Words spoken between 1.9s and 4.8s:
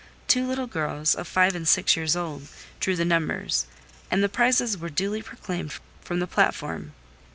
years old, drew the numbers: and the prizes